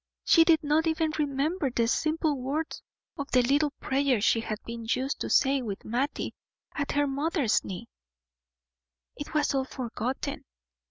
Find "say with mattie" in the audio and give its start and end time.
5.29-6.33